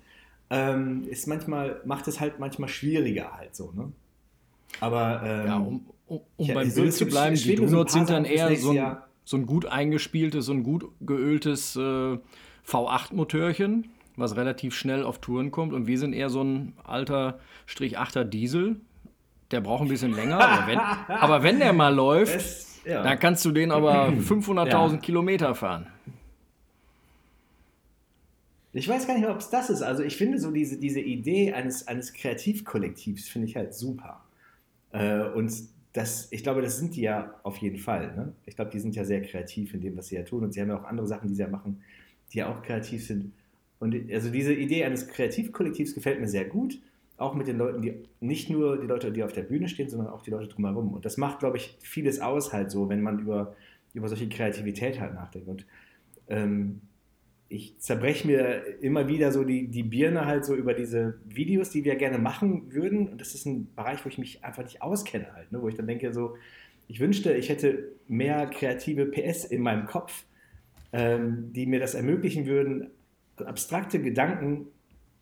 [0.49, 3.71] ähm, ist manchmal, macht es halt manchmal schwieriger halt so.
[3.71, 3.91] Ne?
[4.79, 8.55] Aber ähm, ja, um, um, um beim Bild zu bleiben, die Donuts sind dann eher
[8.55, 12.17] so ein, so ein, gut eingespieltes, so ein gut geöltes äh,
[12.67, 15.73] V8-Motörchen, was relativ schnell auf Touren kommt.
[15.73, 18.77] Und wir sind eher so ein alter Strich 8er Diesel.
[19.51, 20.39] Der braucht ein bisschen länger.
[20.39, 20.79] aber, wenn,
[21.19, 23.01] aber wenn der mal läuft, es, ja.
[23.01, 24.97] dann kannst du den aber 500.000 ja.
[24.97, 25.87] Kilometer fahren.
[28.77, 29.81] Ich weiß gar nicht, ob es das ist.
[29.81, 34.25] Also ich finde so diese, diese Idee eines, eines Kreativkollektivs finde ich halt super.
[34.91, 35.53] Äh, und
[35.93, 38.13] das, ich glaube, das sind die ja auf jeden Fall.
[38.17, 38.33] Ne?
[38.45, 40.43] Ich glaube, die sind ja sehr kreativ in dem, was sie ja tun.
[40.43, 41.81] Und sie haben ja auch andere Sachen, die sie ja machen,
[42.33, 43.31] die ja auch kreativ sind.
[43.79, 46.77] Und also diese Idee eines Kreativkollektivs gefällt mir sehr gut.
[47.15, 50.09] Auch mit den Leuten, die nicht nur die Leute, die auf der Bühne stehen, sondern
[50.09, 50.93] auch die Leute drumherum.
[50.93, 53.55] Und das macht, glaube ich, vieles aus halt so, wenn man über,
[53.93, 55.47] über solche Kreativität halt nachdenkt.
[55.47, 55.65] Und
[56.27, 56.81] ähm,
[57.47, 61.83] ich zerbreche mir immer wieder so die, die Birne halt so über diese Videos, die
[61.83, 63.07] wir gerne machen würden.
[63.07, 65.61] Und das ist ein Bereich, wo ich mich einfach nicht auskenne halt, ne?
[65.61, 66.35] wo ich dann denke so,
[66.87, 70.25] ich wünschte, ich hätte mehr kreative PS in meinem Kopf,
[70.91, 72.89] ähm, die mir das ermöglichen würden,
[73.37, 74.67] abstrakte Gedanken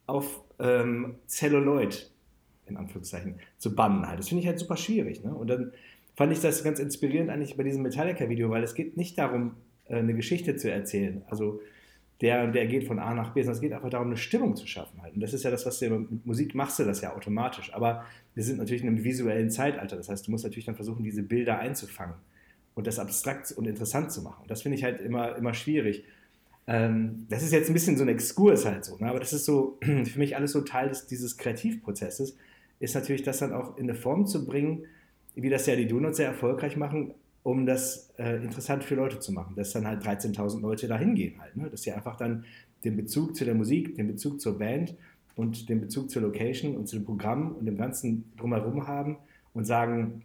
[0.05, 2.11] auf ähm, Celluloid,
[2.67, 4.19] in Anführungszeichen, zu bannen halt.
[4.19, 5.23] Das finde ich halt super schwierig.
[5.23, 5.33] Ne?
[5.33, 5.73] Und dann
[6.15, 9.55] fand ich das ganz inspirierend eigentlich bei diesem Metallica-Video, weil es geht nicht darum,
[9.85, 11.23] äh, eine Geschichte zu erzählen.
[11.29, 11.61] Also
[12.23, 14.65] der, der geht von A nach B, sondern es geht einfach darum, eine Stimmung zu
[14.65, 15.13] schaffen halt.
[15.13, 17.73] Und das ist ja das, was du mit Musik machst du das ja automatisch.
[17.73, 19.97] Aber wir sind natürlich in einem visuellen Zeitalter.
[19.97, 22.15] Das heißt, du musst natürlich dann versuchen, diese Bilder einzufangen
[22.75, 24.43] und das abstrakt und interessant zu machen.
[24.43, 26.05] Und das finde ich halt immer, immer schwierig.
[26.65, 29.09] Ähm, das ist jetzt ein bisschen so ein Exkurs halt so, ne?
[29.09, 32.37] aber das ist so für mich alles so Teil des, dieses Kreativprozesses,
[32.79, 34.85] ist natürlich das dann auch in eine Form zu bringen,
[35.35, 39.33] wie das ja die Donuts sehr erfolgreich machen, um das äh, interessant für Leute zu
[39.33, 41.69] machen, dass dann halt 13.000 Leute da hingehen halt, ne?
[41.69, 42.45] dass sie einfach dann
[42.83, 44.95] den Bezug zu der Musik, den Bezug zur Band
[45.35, 49.17] und den Bezug zur Location und zu dem Programm und dem Ganzen drumherum haben
[49.53, 50.23] und sagen,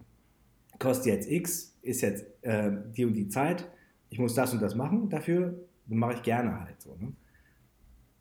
[0.77, 3.67] kostet jetzt X, ist jetzt äh, die und die Zeit,
[4.09, 5.53] ich muss das und das machen dafür,
[5.87, 6.95] mache ich gerne halt so.
[6.99, 7.13] Ne?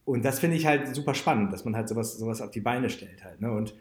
[0.05, 2.89] Und das finde ich halt super spannend, dass man halt sowas, sowas auf die Beine
[2.89, 3.41] stellt halt.
[3.41, 3.53] Ne?
[3.53, 3.75] Und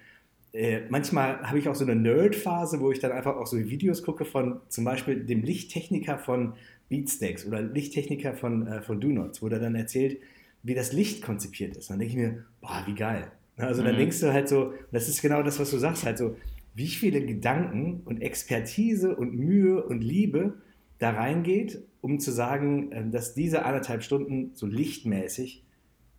[0.54, 4.04] äh, manchmal habe ich auch so eine Nerd-Phase, wo ich dann einfach auch so Videos
[4.04, 6.54] gucke von zum Beispiel dem Lichttechniker von
[6.90, 10.20] Beatsteaks oder Lichttechniker von, äh, von Donuts, wo der dann erzählt,
[10.64, 11.90] wie das Licht konzipiert ist.
[11.90, 13.32] dann denke ich mir, boah, wie geil.
[13.58, 14.00] Also dann mhm.
[14.00, 16.36] denkst du halt so, das ist genau das, was du sagst, halt so,
[16.76, 20.54] wie viele Gedanken und Expertise und Mühe und Liebe
[21.00, 25.64] da reingeht, um zu sagen, ähm, dass diese anderthalb Stunden so lichtmäßig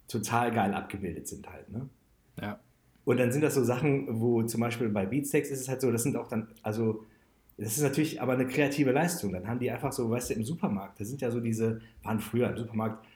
[0.08, 1.70] total geil abgebildet sind halt.
[1.70, 1.88] Ne?
[2.40, 2.60] Ja.
[3.08, 5.90] Und dann sind das so Sachen, wo zum Beispiel bei Beatsteaks ist es halt so,
[5.90, 7.06] das sind auch dann, also
[7.56, 9.32] das ist natürlich aber eine kreative Leistung.
[9.32, 12.20] Dann haben die einfach so, weißt du, im Supermarkt, da sind ja so diese, waren
[12.20, 13.06] früher im Supermarkt,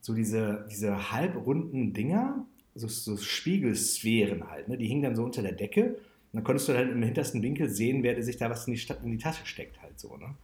[0.00, 4.78] so diese, diese halbrunden Dinger, so, so Spiegelsphären halt, ne?
[4.78, 5.88] die hingen dann so unter der Decke.
[5.88, 5.98] Und
[6.32, 9.10] dann konntest du halt im hintersten Winkel sehen, wer sich da was in die, in
[9.10, 10.16] die Tasche steckt halt so.
[10.16, 10.34] Ne?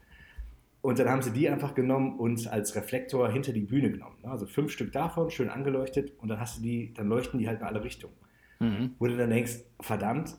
[0.82, 4.16] Und dann haben sie die einfach genommen und als Reflektor hinter die Bühne genommen.
[4.22, 4.30] Ne?
[4.30, 7.60] Also fünf Stück davon, schön angeleuchtet und dann hast du die, dann leuchten die halt
[7.60, 8.12] in alle Richtungen.
[8.60, 8.92] Mhm.
[8.98, 10.36] Wo du dann denkst, verdammt,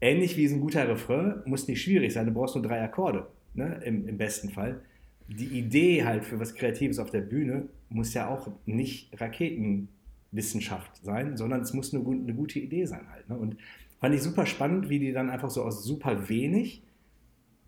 [0.00, 3.26] ähnlich wie so ein guter Refrain, muss nicht schwierig sein, du brauchst nur drei Akkorde,
[3.54, 3.80] ne?
[3.84, 4.80] Im, im besten Fall.
[5.28, 11.36] Die Idee halt für was Kreatives auf der Bühne muss ja auch nicht Raketenwissenschaft sein,
[11.36, 13.28] sondern es muss eine, eine gute Idee sein halt.
[13.28, 13.36] Ne?
[13.36, 13.56] Und
[14.00, 16.82] fand ich super spannend, wie die dann einfach so aus super wenig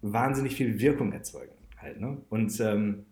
[0.01, 2.01] wahnsinnig viel Wirkung erzeugen halt.
[2.01, 2.17] Ne?
[2.31, 3.05] Und, ähm,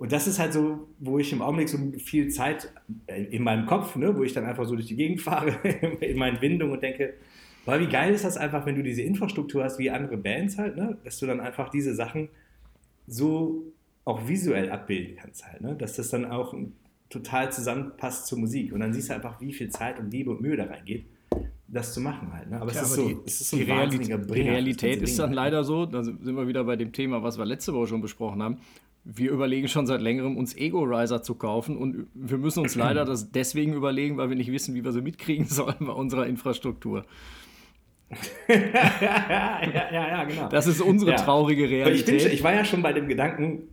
[0.00, 2.72] und das ist halt so, wo ich im Augenblick so viel Zeit
[3.06, 5.50] äh, in meinem Kopf, ne, wo ich dann einfach so durch die Gegend fahre,
[6.00, 7.12] in meinen Windungen und denke,
[7.66, 10.78] boah, wie geil ist das einfach, wenn du diese Infrastruktur hast wie andere Bands halt,
[10.78, 10.96] ne?
[11.04, 12.30] dass du dann einfach diese Sachen
[13.06, 13.74] so
[14.06, 15.76] auch visuell abbilden kannst halt, ne?
[15.76, 16.54] dass das dann auch
[17.10, 18.72] total zusammenpasst zur Musik.
[18.72, 21.04] Und dann siehst du einfach, wie viel Zeit und Liebe und Mühe da reingeht
[21.72, 22.50] das zu machen halt.
[22.50, 22.60] Ne?
[22.60, 25.18] Aber, Klar, es, ist aber so, die, es ist so die, Realität, die Realität ist
[25.18, 28.00] dann leider so, da sind wir wieder bei dem Thema, was wir letzte Woche schon
[28.00, 28.58] besprochen haben.
[29.04, 33.32] Wir überlegen schon seit längerem, uns Ego-Riser zu kaufen und wir müssen uns leider das
[33.32, 37.04] deswegen überlegen, weil wir nicht wissen, wie wir sie mitkriegen sollen bei unserer Infrastruktur.
[38.48, 40.48] ja, ja, ja, genau.
[40.48, 41.16] Das ist unsere ja.
[41.16, 42.16] traurige Realität.
[42.16, 43.68] Ich, bin, ich war ja schon bei dem Gedanken,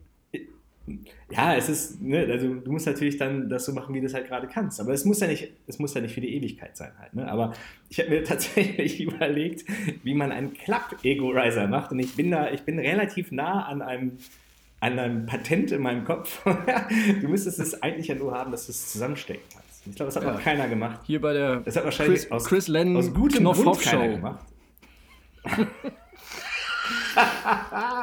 [1.29, 4.13] ja, es ist, ne, also du musst natürlich dann das so machen, wie du es
[4.13, 4.79] halt gerade kannst.
[4.79, 7.13] Aber es muss ja nicht, es muss ja nicht für die Ewigkeit sein halt.
[7.13, 7.29] Ne?
[7.29, 7.53] Aber
[7.89, 9.65] ich habe mir tatsächlich überlegt,
[10.03, 11.91] wie man einen Klapp-Ego-Riser macht.
[11.91, 14.13] Und ich bin da, ich bin relativ nah an einem,
[14.79, 16.43] an einem Patent in meinem Kopf.
[17.21, 19.67] du müsstest es eigentlich ja nur haben, dass du es zusammenstecken kannst.
[19.87, 20.33] Ich glaube, das hat ja.
[20.33, 20.99] noch keiner gemacht.
[21.05, 24.45] Hier bei der das hat wahrscheinlich Chris, aus, Chris Lennon aus gutem Grund keiner gemacht.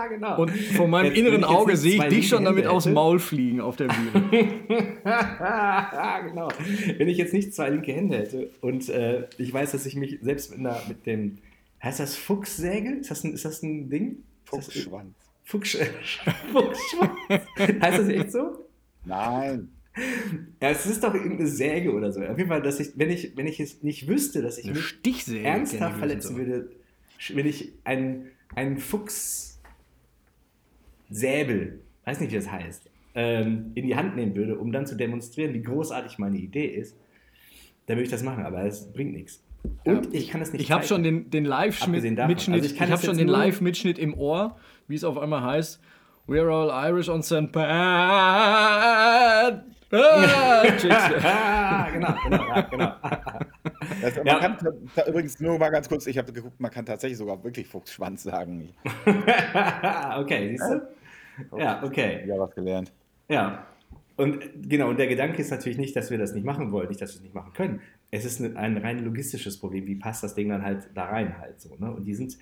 [0.09, 0.41] genau.
[0.41, 3.61] Und von meinem jetzt, inneren Auge sehe ich dich schon damit aus dem Maul fliegen
[3.61, 4.31] auf der Bühne.
[6.29, 6.49] genau.
[6.97, 10.19] Wenn ich jetzt nicht zwei linke Hände hätte und äh, ich weiß, dass ich mich
[10.23, 11.39] selbst mit, einer, mit dem,
[11.83, 12.95] heißt das Fuchssäge?
[12.95, 14.23] Ist das ein, ist das ein Ding?
[14.47, 15.24] Fuchsschwanz.
[15.45, 15.77] Fuchs,
[16.53, 17.45] Fuchsschwanz.
[17.59, 18.67] heißt das echt so?
[19.05, 19.69] Nein.
[20.61, 22.21] Ja, es ist doch irgendeine Säge oder so.
[22.23, 24.75] Auf jeden Fall, dass ich, wenn ich, wenn ich es nicht wüsste, dass ich Eine
[24.75, 26.71] mich Stichsäge ernsthaft verletzen würde,
[27.33, 29.61] wenn ich einen einen Fuchssäbel,
[32.05, 35.55] weiß nicht, wie das heißt, ähm, in die Hand nehmen würde, um dann zu demonstrieren,
[35.55, 36.97] wie großartig meine Idee ist,
[37.87, 39.43] dann würde ich das machen, aber es bringt nichts.
[39.85, 40.13] Und ja.
[40.13, 40.63] ich kann das nicht.
[40.63, 42.05] Ich habe schon den, den Live-Mitschnitt
[42.53, 45.81] also ich, ich habe schon den Live-Mitschnitt im Ohr, wie es auf einmal heißt.
[46.27, 47.53] We're all Irish on St.
[47.53, 47.67] Pat.
[49.97, 52.93] Ah, genau, genau, genau.
[54.01, 54.39] Das, man ja.
[54.39, 54.59] kann
[55.07, 58.71] übrigens nur mal ganz kurz, ich habe geguckt, man kann tatsächlich sogar wirklich Fuchsschwanz sagen.
[60.19, 61.59] okay, siehst du?
[61.59, 62.25] Ja, okay.
[62.27, 62.93] Ja, was gelernt.
[63.29, 63.67] Ja.
[64.17, 67.01] Und genau, und der Gedanke ist natürlich nicht, dass wir das nicht machen wollen, nicht,
[67.01, 67.81] dass wir es nicht machen können.
[68.11, 69.87] Es ist ein rein logistisches Problem.
[69.87, 71.75] Wie passt das Ding dann halt da rein halt so?
[71.77, 71.91] Ne?
[71.93, 72.39] Und die sind,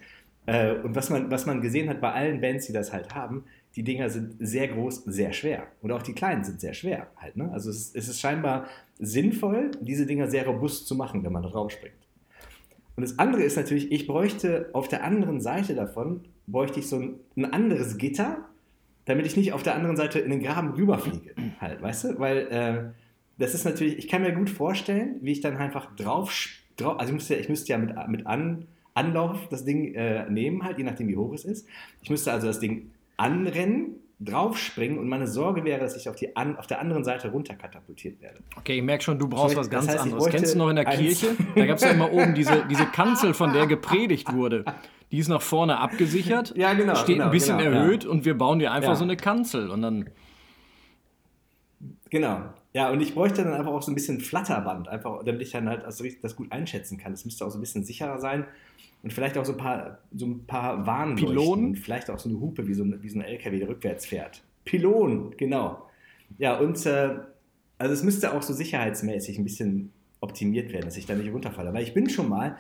[0.47, 3.45] äh, und was man, was man gesehen hat bei allen Bands, die das halt haben,
[3.77, 5.67] die Dinger sind sehr groß, sehr schwer.
[5.81, 7.37] Und auch die kleinen sind sehr schwer halt.
[7.37, 7.51] Ne?
[7.53, 8.67] Also es, es ist scheinbar
[8.99, 11.95] sinnvoll, diese Dinger sehr robust zu machen, wenn man drauf springt.
[12.97, 16.99] Und das andere ist natürlich, ich bräuchte auf der anderen Seite davon, bräuchte ich so
[16.99, 18.49] ein, ein anderes Gitter,
[19.07, 21.35] damit ich nicht auf der anderen Seite in den Graben rüberfliege.
[21.61, 22.19] Halt, weißt du?
[22.19, 22.93] Weil äh,
[23.39, 26.33] das ist natürlich, ich kann mir gut vorstellen, wie ich dann einfach drauf,
[26.77, 30.65] drauf also ich müsste, ich müsste ja mit, mit an, Anlauf das Ding äh, nehmen,
[30.65, 31.67] halt, je nachdem wie hoch es ist.
[32.03, 36.37] Ich müsste also das Ding anrennen, draufspringen und meine Sorge wäre, dass ich auf, die
[36.37, 38.39] an, auf der anderen Seite runterkatapultiert werde.
[38.57, 40.27] Okay, ich merke schon, du brauchst was ganz das heißt, anderes.
[40.27, 41.29] Kennst du noch in der Kirche?
[41.55, 44.65] Da gab es ja immer oben diese, diese Kanzel, von der gepredigt wurde.
[45.11, 48.11] Die ist nach vorne abgesichert, ja, genau, steht genau, ein bisschen genau, erhöht ja.
[48.11, 48.97] und wir bauen dir einfach ja.
[48.97, 50.11] so eine Kanzel und dann.
[52.09, 52.41] Genau.
[52.75, 55.69] Ja, und ich bräuchte dann einfach auch so ein bisschen Flatterband, einfach, damit ich dann
[55.69, 57.13] halt also das gut einschätzen kann.
[57.13, 58.47] Es müsste auch so ein bisschen sicherer sein
[59.03, 61.29] und vielleicht auch so ein paar, so ein paar Warnleuchten.
[61.29, 61.77] Pylonen?
[61.77, 64.43] Vielleicht auch so eine Hupe, wie so, ein, wie so ein LKW, der rückwärts fährt.
[64.65, 65.87] Pylon, genau.
[66.39, 67.17] Ja, und äh,
[67.79, 71.75] Also es müsste auch so sicherheitsmäßig ein bisschen optimiert werden, dass ich da nicht runterfalle.
[71.75, 72.57] Weil ich bin schon mal,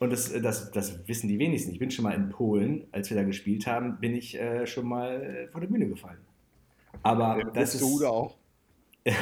[0.00, 3.16] und das, das, das wissen die wenigsten, ich bin schon mal in Polen, als wir
[3.16, 6.18] da gespielt haben, bin ich äh, schon mal äh, vor der Bühne gefallen.
[7.02, 7.82] Aber ja, das ist.
[7.82, 8.26] Du auch.
[8.26, 8.36] auch?
[9.06, 9.12] Okay.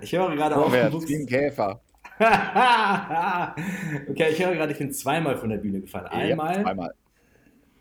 [0.00, 0.72] Ich höre gerade auch.
[0.72, 1.80] Wie ein Käfer.
[4.08, 6.06] okay, ich höre gerade, ich bin zweimal von der Bühne gefallen.
[6.06, 6.56] Einmal.
[6.56, 6.94] Ja, zweimal.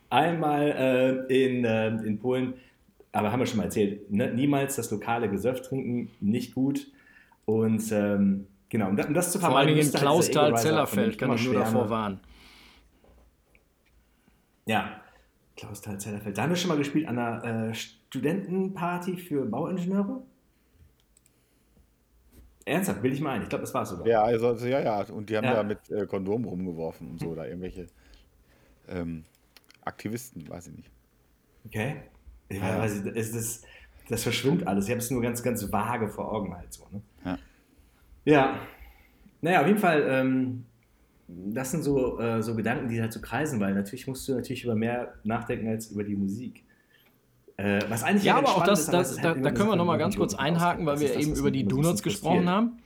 [0.10, 2.56] Einmal äh, in, äh, in Polen
[3.18, 4.32] aber haben wir schon mal erzählt, ne?
[4.32, 6.86] niemals das lokale Gesöff trinken, nicht gut.
[7.46, 9.70] Und ähm, genau, um das zu vermeiden.
[9.70, 12.20] Vor allem in Klausthal-Zellerfeld kann ich nur davor warnen.
[14.68, 15.02] Ja,
[15.58, 16.38] Klausthal-Zellerfeld.
[16.38, 20.22] Da haben wir schon mal gespielt an einer äh, Studentenparty für Bauingenieure.
[22.64, 23.44] Ernsthaft, will ich mal ein.
[23.44, 24.08] Ich glaube, das war es sogar.
[24.08, 25.02] Ja, also, also, ja, ja.
[25.10, 25.56] Und die haben ja.
[25.56, 27.88] da mit äh, Kondom rumgeworfen und so, da irgendwelche
[28.88, 29.24] ähm,
[29.84, 30.92] Aktivisten, weiß ich nicht.
[31.66, 31.96] Okay.
[32.50, 33.62] Ja, also das, das,
[34.10, 34.86] das verschwimmt alles.
[34.86, 36.88] Ich habe es nur ganz, ganz vage vor Augen halt so.
[36.92, 37.02] Ne?
[37.26, 37.38] Ja.
[38.26, 38.60] ja.
[39.42, 40.66] Naja, auf jeden Fall, ähm,
[41.28, 44.64] das sind so, äh, so Gedanken, die halt so kreisen, weil natürlich musst du natürlich
[44.64, 46.64] über mehr nachdenken als über die Musik.
[47.58, 49.98] Äh, was eigentlich ja, aber auch das, ist, das, halt da, da können wir nochmal
[49.98, 52.78] ganz kurz einhaken, weil wir das, eben über die Donuts gesprochen haben.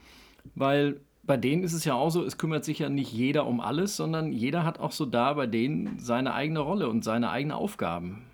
[0.54, 3.60] Weil bei denen ist es ja auch so, es kümmert sich ja nicht jeder um
[3.60, 7.56] alles, sondern jeder hat auch so da bei denen seine eigene Rolle und seine eigenen
[7.56, 8.24] Aufgaben.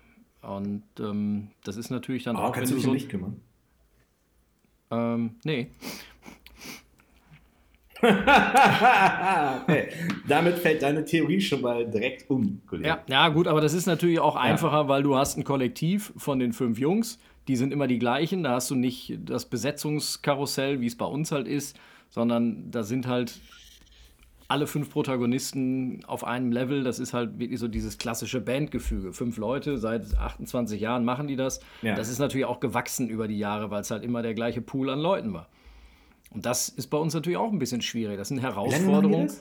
[0.41, 2.53] Und ähm, das ist natürlich dann oh, auch.
[2.53, 3.41] Kannst du dich so, um mich kümmern?
[4.91, 5.71] Ähm, nee.
[9.63, 9.89] okay.
[10.27, 12.87] Damit fällt deine Theorie schon mal direkt um, Kollege.
[12.87, 14.87] Ja, ja, gut, aber das ist natürlich auch einfacher, ja.
[14.87, 18.43] weil du hast ein Kollektiv von den fünf Jungs, die sind immer die gleichen.
[18.43, 21.77] Da hast du nicht das Besetzungskarussell, wie es bei uns halt ist,
[22.09, 23.39] sondern da sind halt
[24.47, 26.83] alle fünf Protagonisten auf einem Level.
[26.83, 29.13] Das ist halt wirklich so dieses klassische Bandgefüge.
[29.13, 31.59] Fünf Leute, seit 28 Jahren machen die das.
[31.81, 31.95] Ja.
[31.95, 34.89] Das ist natürlich auch gewachsen über die Jahre, weil es halt immer der gleiche Pool
[34.89, 35.47] an Leuten war.
[36.29, 38.17] Und das ist bei uns natürlich auch ein bisschen schwierig.
[38.17, 39.31] Das sind Herausforderungen.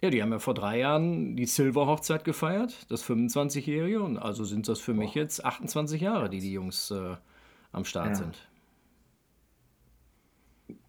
[0.00, 4.02] Ja, die haben ja vor drei Jahren die Silver-Hochzeit gefeiert, das 25-Jährige.
[4.02, 5.00] Und also sind das für Boah.
[5.00, 7.16] mich jetzt 28 Jahre, die die Jungs äh,
[7.70, 8.14] am Start ja.
[8.14, 8.48] sind.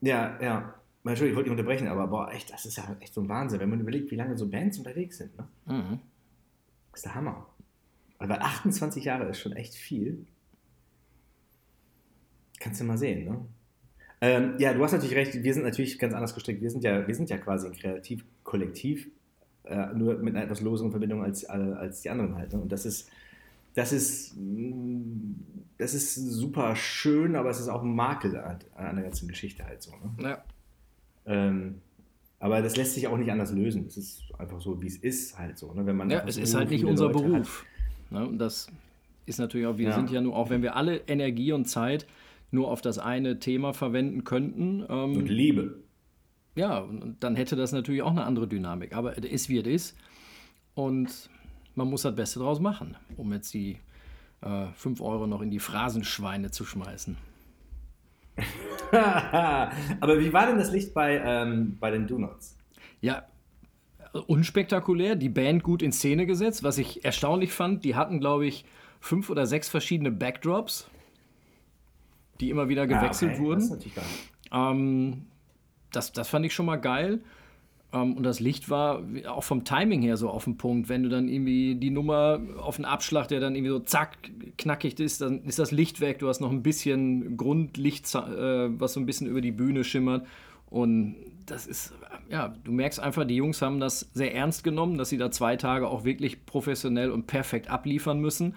[0.02, 0.74] Ja, ja.
[1.06, 3.60] Entschuldigung, ich wollte nicht unterbrechen, aber boah, echt, das ist ja echt so ein Wahnsinn,
[3.60, 5.38] wenn man überlegt, wie lange so Bands unterwegs sind.
[5.38, 5.48] Ne?
[5.66, 6.00] Mhm.
[6.92, 7.46] Das ist der Hammer.
[8.20, 10.26] Aber 28 Jahre ist schon echt viel.
[12.60, 13.46] Kannst du mal sehen, ne?
[14.24, 16.62] Ähm, ja, du hast natürlich recht, wir sind natürlich ganz anders gestrickt.
[16.62, 19.10] Wir sind ja, wir sind ja quasi ein Kreativkollektiv,
[19.66, 22.54] äh, nur mit einer etwas loseren Verbindung als, äh, als die anderen halt.
[22.54, 22.60] Ne?
[22.62, 23.10] Und das ist,
[23.74, 24.38] das ist,
[25.78, 29.66] das ist super schön, aber es ist auch ein Makel an, an der ganzen Geschichte
[29.66, 29.92] halt so.
[29.92, 30.24] Ne?
[30.24, 30.44] Ja.
[31.26, 31.82] Ähm,
[32.40, 33.88] aber das lässt sich auch nicht anders lösen.
[33.88, 35.74] Es ist einfach so, wie es ist, halt so.
[35.74, 35.86] Ne?
[35.86, 37.66] Wenn man ja, es ist halt nicht unser Leute Beruf.
[38.10, 38.26] Ne?
[38.26, 38.68] Und das
[39.26, 39.96] ist natürlich auch, wir ja.
[39.96, 42.06] sind ja nur, auch wenn wir alle Energie und Zeit
[42.54, 44.86] nur auf das eine Thema verwenden könnten.
[44.90, 45.84] Ähm, und Liebe.
[46.56, 48.96] Ja, und dann hätte das natürlich auch eine andere Dynamik.
[48.96, 49.98] Aber es ist, wie es ist.
[50.76, 51.30] Und
[51.76, 53.78] man muss das Beste draus machen, um jetzt die
[54.42, 57.18] 5 äh, Euro noch in die Phrasenschweine zu schmeißen.
[58.92, 62.58] Aber wie war denn das Licht bei, ähm, bei den Donuts?
[63.02, 63.24] Ja,
[64.28, 66.64] unspektakulär, die Band gut in Szene gesetzt.
[66.64, 68.66] Was ich erstaunlich fand, die hatten, glaube ich,
[69.00, 70.90] fünf oder sechs verschiedene Backdrops,
[72.40, 73.44] die immer wieder gewechselt ah, okay.
[73.44, 73.60] wurden.
[73.60, 74.06] Das, ist natürlich geil.
[74.52, 75.26] Ähm,
[75.92, 77.22] das, das fand ich schon mal geil.
[77.92, 80.90] Um, ähm, und das Licht war auch vom Timing her so auf dem Punkt.
[80.90, 84.18] Wenn du dann irgendwie die Nummer auf einen Abschlag, der dann irgendwie so zack,
[84.58, 86.20] knackig ist, dann ist das Licht weg.
[86.20, 90.26] Du hast noch ein bisschen Grundlicht, äh, was so ein bisschen über die Bühne schimmert.
[90.74, 91.94] Und das ist,
[92.30, 95.56] ja, du merkst einfach, die Jungs haben das sehr ernst genommen, dass sie da zwei
[95.56, 98.56] Tage auch wirklich professionell und perfekt abliefern müssen.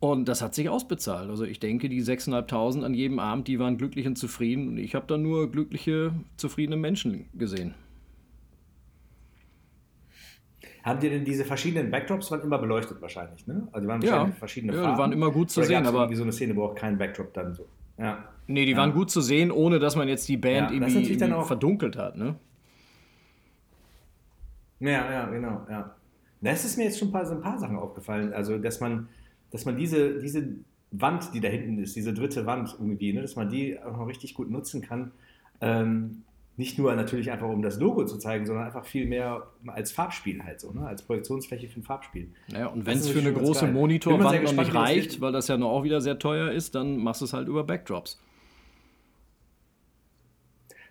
[0.00, 1.28] Und das hat sich ausbezahlt.
[1.28, 4.68] Also ich denke, die 6.500 an jedem Abend, die waren glücklich und zufrieden.
[4.68, 7.74] Und ich habe da nur glückliche, zufriedene Menschen gesehen.
[10.82, 13.68] Haben die denn diese verschiedenen Backdrops waren immer beleuchtet wahrscheinlich, ne?
[13.70, 14.94] Also die waren ja, verschiedene ja, Farben.
[14.94, 16.96] die waren immer gut zu Oder sehen, aber irgendwie so eine Szene, wo auch kein
[16.96, 17.66] Backdrop dann so.
[17.98, 18.24] Ja.
[18.46, 18.78] Nee, die ja.
[18.78, 21.96] waren gut zu sehen, ohne dass man jetzt die Band ja, irgendwie, irgendwie auch, verdunkelt
[21.98, 22.36] hat, ne?
[24.80, 25.94] Ja, ja, genau, ja.
[26.40, 28.32] Das ist mir jetzt schon ein paar, so ein paar Sachen aufgefallen.
[28.32, 29.08] Also, dass man,
[29.50, 30.48] dass man diese, diese
[30.90, 34.06] Wand, die da hinten ist, diese dritte Wand irgendwie, ne, dass man die auch noch
[34.06, 35.12] richtig gut nutzen kann.
[35.60, 36.22] Ähm,
[36.60, 40.44] nicht nur natürlich einfach, um das Logo zu zeigen, sondern einfach viel mehr als Farbspiel
[40.44, 40.86] halt so, ne?
[40.86, 42.28] als Projektionsfläche für ein Farbspiel.
[42.48, 45.70] Naja, und wenn es für eine große Monitorwand noch nicht reicht, weil das ja noch
[45.70, 48.20] auch wieder sehr teuer ist, dann machst du es halt über Backdrops.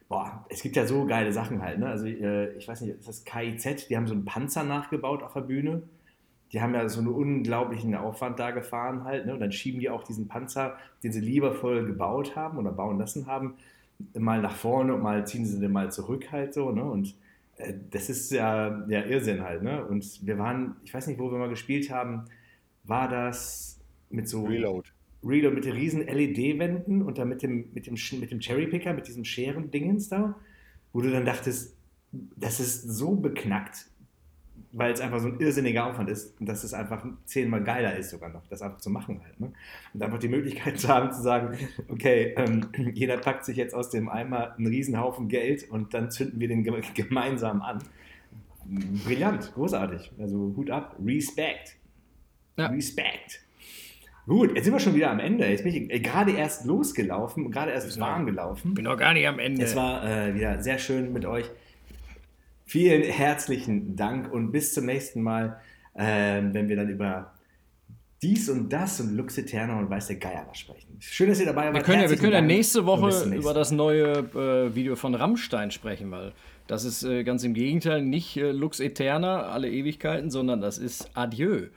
[0.07, 1.87] Boah, es gibt ja so geile Sachen halt, ne?
[1.87, 5.33] Also äh, ich weiß nicht, ist das KIZ, die haben so einen Panzer nachgebaut auf
[5.33, 5.83] der Bühne.
[6.51, 9.25] Die haben ja so einen unglaublichen Aufwand da gefahren halt.
[9.25, 9.33] Ne?
[9.33, 13.27] Und dann schieben die auch diesen Panzer, den sie liebevoll gebaut haben oder bauen lassen
[13.27, 13.55] haben,
[14.17, 16.71] mal nach vorne und mal ziehen sie den mal zurück halt so.
[16.71, 16.83] Ne?
[16.83, 17.15] Und
[17.57, 19.61] äh, das ist ja, ja Irrsinn halt.
[19.61, 19.85] Ne?
[19.85, 22.25] Und wir waren, ich weiß nicht, wo wir mal gespielt haben,
[22.83, 24.45] war das mit so.
[24.45, 24.89] Reload.
[25.23, 29.07] Reload mit den riesen LED-Wänden und dann mit dem, mit dem, mit dem Cherrypicker, mit
[29.07, 30.35] diesem Scheren-Dingens da,
[30.93, 31.75] wo du dann dachtest,
[32.11, 33.87] das ist so beknackt,
[34.71, 38.11] weil es einfach so ein irrsinniger Aufwand ist und dass es einfach zehnmal geiler ist
[38.11, 39.39] sogar noch, das einfach zu machen halt.
[39.39, 39.51] Ne?
[39.93, 43.89] Und einfach die Möglichkeit zu haben zu sagen, okay, ähm, jeder packt sich jetzt aus
[43.89, 47.79] dem Eimer einen Riesenhaufen Geld und dann zünden wir den gemeinsam an.
[49.03, 50.11] Brillant, großartig.
[50.19, 51.77] Also Hut ab, Respekt.
[52.57, 52.67] Ja.
[52.67, 53.41] Respekt.
[54.27, 55.47] Gut, jetzt sind wir schon wieder am Ende.
[55.47, 58.75] Jetzt bin ich gerade erst losgelaufen, gerade erst warm gelaufen.
[58.75, 59.63] Bin noch gar nicht am Ende.
[59.63, 61.49] Es war äh, wieder sehr schön mit euch.
[62.69, 65.59] Vielen herzlichen Dank und bis zum nächsten Mal,
[65.95, 67.33] äh, wenn wir dann über
[68.21, 70.97] dies und das und Lux Eterna und weiß der Geier was sprechen.
[70.99, 71.73] Schön, dass ihr dabei wart.
[71.73, 75.71] Wir können, ja, wir können ja nächste Woche über das neue äh, Video von Rammstein
[75.71, 76.31] sprechen, weil
[76.67, 81.09] das ist äh, ganz im Gegenteil nicht äh, Lux Eterna, alle Ewigkeiten, sondern das ist
[81.15, 81.69] Adieu.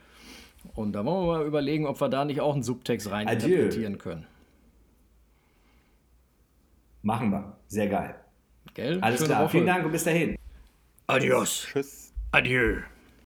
[0.75, 3.47] Und da wollen wir mal überlegen, ob wir da nicht auch einen Subtext rein Adieu.
[3.47, 4.27] interpretieren können.
[7.01, 7.57] Machen wir.
[7.67, 8.13] Sehr geil.
[8.75, 8.99] Gell?
[9.01, 9.43] Alles Schöne klar.
[9.45, 9.51] Woche.
[9.53, 10.37] Vielen Dank und bis dahin.
[11.07, 11.67] Adios.
[11.71, 12.13] Tschüss.
[12.31, 12.81] Adieu.